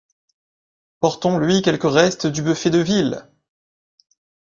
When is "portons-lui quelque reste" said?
0.99-2.25